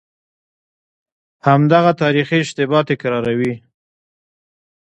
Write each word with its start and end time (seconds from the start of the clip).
همدغه 1.47 1.91
تاریخي 2.01 2.37
اشتباه 2.43 2.83
تکراروي. 2.91 3.53